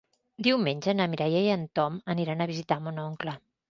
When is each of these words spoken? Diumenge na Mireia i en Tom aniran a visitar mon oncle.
Diumenge 0.47 0.95
na 0.97 1.07
Mireia 1.13 1.43
i 1.49 1.53
en 1.59 1.69
Tom 1.81 2.03
aniran 2.17 2.43
a 2.49 2.53
visitar 2.57 2.85
mon 2.87 3.09
oncle. 3.09 3.43